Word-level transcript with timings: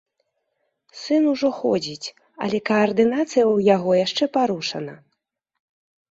Сын 1.01 1.23
ужо 1.31 1.49
ходзіць, 1.57 2.07
але 2.45 2.57
каардынацыя 2.69 3.25
ў 3.47 3.55
яго 3.75 3.91
яшчэ 4.05 4.23
парушана. 4.39 4.95